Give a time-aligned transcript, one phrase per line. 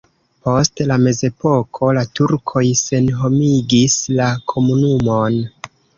[0.45, 5.39] Post la mezepoko la turkoj senhomigis la komunumon.